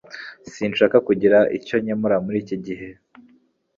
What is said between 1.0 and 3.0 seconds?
kugira icyo nkemura muri iki gihe